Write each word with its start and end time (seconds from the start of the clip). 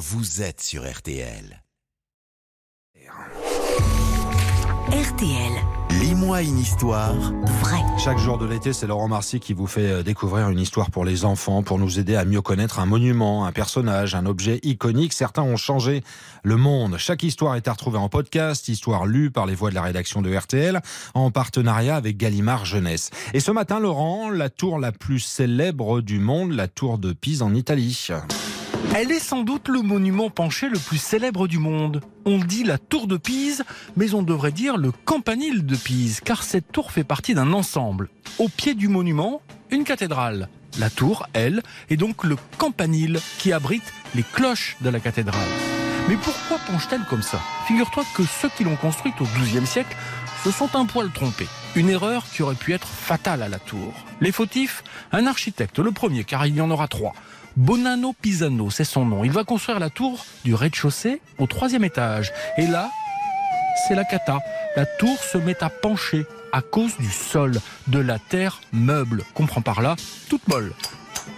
vous 0.00 0.40
êtes 0.40 0.62
sur 0.62 0.90
RTL. 0.90 1.62
RTL, 4.90 5.52
Lis-moi 6.00 6.40
une 6.40 6.58
histoire 6.58 7.14
vrai. 7.60 7.80
Chaque 8.02 8.16
jour 8.16 8.38
de 8.38 8.46
l'été, 8.46 8.72
c'est 8.72 8.86
Laurent 8.86 9.08
Marcy 9.08 9.40
qui 9.40 9.52
vous 9.52 9.66
fait 9.66 9.90
euh, 9.90 10.02
découvrir 10.02 10.48
une 10.48 10.58
histoire 10.58 10.90
pour 10.90 11.04
les 11.04 11.26
enfants, 11.26 11.62
pour 11.62 11.78
nous 11.78 11.98
aider 11.98 12.16
à 12.16 12.24
mieux 12.24 12.40
connaître 12.40 12.78
un 12.78 12.86
monument, 12.86 13.44
un 13.44 13.52
personnage, 13.52 14.14
un 14.14 14.24
objet 14.24 14.58
iconique. 14.62 15.12
Certains 15.12 15.42
ont 15.42 15.58
changé 15.58 16.02
le 16.44 16.56
monde. 16.56 16.96
Chaque 16.96 17.22
histoire 17.22 17.56
est 17.56 17.68
à 17.68 17.72
retrouver 17.72 17.98
en 17.98 18.08
podcast, 18.08 18.68
histoire 18.68 19.04
lue 19.04 19.30
par 19.30 19.44
les 19.44 19.54
voix 19.54 19.68
de 19.68 19.74
la 19.74 19.82
rédaction 19.82 20.22
de 20.22 20.34
RTL, 20.34 20.80
en 21.12 21.30
partenariat 21.30 21.96
avec 21.96 22.16
Gallimard 22.16 22.64
Jeunesse. 22.64 23.10
Et 23.34 23.40
ce 23.40 23.50
matin, 23.50 23.78
Laurent, 23.80 24.30
la 24.30 24.48
tour 24.48 24.78
la 24.78 24.92
plus 24.92 25.20
célèbre 25.20 26.00
du 26.00 26.20
monde, 26.20 26.52
la 26.52 26.68
tour 26.68 26.96
de 26.96 27.12
Pise 27.12 27.42
en 27.42 27.54
Italie. 27.54 28.08
Elle 28.94 29.12
est 29.12 29.20
sans 29.20 29.42
doute 29.42 29.68
le 29.68 29.82
monument 29.82 30.30
penché 30.30 30.68
le 30.68 30.78
plus 30.78 30.98
célèbre 30.98 31.46
du 31.46 31.58
monde. 31.58 32.00
On 32.24 32.38
dit 32.38 32.64
la 32.64 32.76
tour 32.76 33.06
de 33.06 33.16
Pise, 33.16 33.64
mais 33.96 34.14
on 34.14 34.22
devrait 34.22 34.52
dire 34.52 34.76
le 34.76 34.90
campanile 34.90 35.64
de 35.64 35.76
Pise, 35.76 36.20
car 36.20 36.42
cette 36.42 36.72
tour 36.72 36.90
fait 36.90 37.04
partie 37.04 37.34
d'un 37.34 37.52
ensemble. 37.52 38.08
Au 38.38 38.48
pied 38.48 38.74
du 38.74 38.88
monument, 38.88 39.42
une 39.70 39.84
cathédrale. 39.84 40.48
La 40.78 40.90
tour, 40.90 41.26
elle, 41.32 41.62
est 41.88 41.96
donc 41.96 42.24
le 42.24 42.36
campanile 42.58 43.20
qui 43.38 43.52
abrite 43.52 43.92
les 44.14 44.24
cloches 44.24 44.76
de 44.80 44.90
la 44.90 45.00
cathédrale. 45.00 45.48
Mais 46.08 46.16
pourquoi 46.16 46.58
penche-t-elle 46.66 47.04
comme 47.08 47.22
ça? 47.22 47.40
Figure-toi 47.66 48.04
que 48.16 48.24
ceux 48.24 48.48
qui 48.56 48.64
l'ont 48.64 48.76
construite 48.76 49.20
au 49.20 49.24
XIIe 49.24 49.66
siècle 49.66 49.96
se 50.42 50.50
sont 50.50 50.74
un 50.74 50.86
poil 50.86 51.10
trompés. 51.12 51.48
Une 51.76 51.88
erreur 51.88 52.24
qui 52.28 52.42
aurait 52.42 52.56
pu 52.56 52.72
être 52.72 52.88
fatale 52.88 53.42
à 53.42 53.48
la 53.48 53.60
tour. 53.60 53.94
Les 54.20 54.32
fautifs 54.32 54.82
Un 55.12 55.26
architecte, 55.26 55.78
le 55.78 55.92
premier, 55.92 56.24
car 56.24 56.44
il 56.46 56.56
y 56.56 56.60
en 56.60 56.70
aura 56.70 56.88
trois. 56.88 57.14
Bonanno 57.56 58.12
Pisano, 58.12 58.70
c'est 58.70 58.84
son 58.84 59.04
nom. 59.04 59.22
Il 59.22 59.30
va 59.30 59.44
construire 59.44 59.78
la 59.78 59.88
tour 59.88 60.24
du 60.44 60.54
rez-de-chaussée 60.54 61.20
au 61.38 61.46
troisième 61.46 61.84
étage. 61.84 62.32
Et 62.58 62.66
là, 62.66 62.90
c'est 63.86 63.94
la 63.94 64.04
cata. 64.04 64.40
La 64.76 64.84
tour 64.84 65.16
se 65.22 65.38
met 65.38 65.62
à 65.62 65.70
pencher 65.70 66.26
à 66.52 66.60
cause 66.60 66.96
du 66.98 67.10
sol, 67.10 67.60
de 67.86 68.00
la 68.00 68.18
terre 68.18 68.60
meuble. 68.72 69.22
Comprends 69.34 69.62
par 69.62 69.80
là, 69.80 69.94
toute 70.28 70.46
molle. 70.48 70.72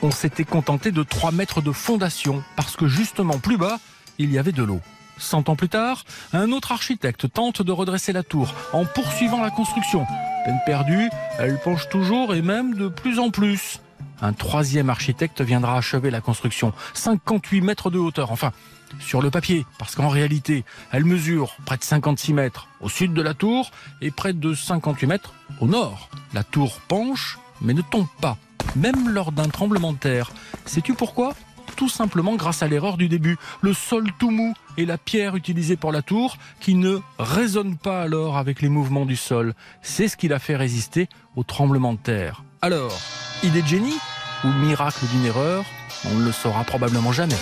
On 0.01 0.11
s'était 0.11 0.45
contenté 0.45 0.93
de 0.93 1.03
3 1.03 1.33
mètres 1.33 1.61
de 1.61 1.73
fondation 1.73 2.43
parce 2.57 2.77
que 2.77 2.89
justement 2.89 3.39
plus 3.39 3.59
bas, 3.59 3.79
il 4.19 4.33
y 4.33 4.39
avait 4.39 4.53
de 4.53 4.63
l'eau. 4.63 4.81
Cent 5.23 5.49
ans 5.49 5.57
plus 5.57 5.69
tard, 5.69 6.05
un 6.33 6.51
autre 6.51 6.73
architecte 6.73 7.33
tente 7.33 7.63
de 7.63 7.71
redresser 7.71 8.13
la 8.13 8.25
tour 8.25 8.53
en 8.73 8.85
poursuivant 8.85 9.41
la 9.41 9.51
construction. 9.51 10.05
Peine 10.45 10.61
perdue, 10.67 11.09
elle 11.39 11.59
penche 11.61 11.89
toujours 11.89 12.35
et 12.35 12.43
même 12.43 12.75
de 12.75 12.89
plus 12.89 13.21
en 13.21 13.31
plus. 13.31 13.81
Un 14.21 14.33
troisième 14.33 14.91
architecte 14.91 15.41
viendra 15.41 15.79
achever 15.79 16.11
la 16.11 16.21
construction. 16.21 16.73
58 16.95 17.61
mètres 17.61 17.91
de 17.91 17.99
hauteur, 17.99 18.33
enfin, 18.33 18.53
sur 18.99 19.23
le 19.23 19.31
papier, 19.31 19.65
parce 19.79 19.95
qu'en 19.95 20.09
réalité, 20.09 20.65
elle 20.91 21.05
mesure 21.05 21.57
près 21.65 21.77
de 21.77 21.85
56 21.85 22.33
mètres 22.33 22.67
au 22.81 22.89
sud 22.89 23.15
de 23.15 23.23
la 23.23 23.33
tour 23.33 23.71
et 24.01 24.11
près 24.11 24.33
de 24.33 24.55
58 24.55 25.07
mètres 25.07 25.35
au 25.61 25.67
nord. 25.67 26.09
La 26.35 26.43
tour 26.43 26.81
penche, 26.89 27.39
mais 27.61 27.75
ne 27.75 27.83
tombe 27.83 28.09
pas, 28.21 28.37
même 28.75 29.09
lors 29.09 29.31
d'un 29.31 29.49
tremblement 29.49 29.93
de 29.93 29.99
terre. 29.99 30.33
Sais-tu 30.67 30.95
pourquoi? 30.95 31.35
Tout 31.83 31.89
simplement 31.89 32.37
grâce 32.37 32.63
à 32.63 32.69
l'erreur 32.69 32.97
du 32.97 33.09
début. 33.09 33.39
Le 33.61 33.75
sol 33.75 34.07
tout 34.21 34.31
mou 34.31 34.55
et 34.77 34.87
la 34.87 34.99
pierre 34.99 35.35
utilisée 35.35 35.75
pour 35.75 35.91
la 35.91 36.01
tour 36.01 36.37
qui 36.61 36.77
ne 36.77 37.01
résonne 37.19 37.77
pas 37.77 38.03
alors 38.03 38.37
avec 38.37 38.63
les 38.63 38.69
mouvements 38.69 39.05
du 39.05 39.17
sol. 39.17 39.53
C'est 39.83 40.07
ce 40.07 40.17
qui 40.17 40.29
l'a 40.29 40.39
fait 40.39 40.55
résister 40.55 41.09
au 41.35 41.43
tremblement 41.43 41.95
de 41.95 41.99
terre. 41.99 42.45
Alors, 42.61 42.97
idée 43.43 43.63
de 43.63 43.67
génie 43.67 43.99
ou 44.45 44.49
miracle 44.65 45.05
d'une 45.13 45.25
erreur 45.25 45.65
On 46.09 46.15
ne 46.15 46.25
le 46.25 46.31
saura 46.31 46.63
probablement 46.63 47.11
jamais. 47.11 47.35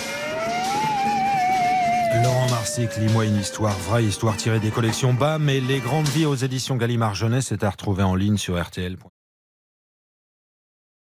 Laurent 2.23 2.49
Marcy, 2.49 2.87
lis-moi 2.97 3.25
une 3.25 3.37
histoire, 3.37 3.77
vraie 3.77 4.05
histoire 4.05 4.37
tirée 4.37 4.59
des 4.59 4.71
collections 4.71 5.13
BAM 5.13 5.49
et 5.49 5.61
les 5.61 5.77
grandes 5.77 6.07
vies 6.07 6.25
aux 6.25 6.33
éditions 6.33 6.77
Gallimard 6.77 7.13
Jeunesse 7.13 7.51
est 7.51 7.63
à 7.63 7.69
retrouver 7.69 8.01
en 8.01 8.15
ligne 8.15 8.37
sur 8.37 8.59
RTL. 8.59 8.97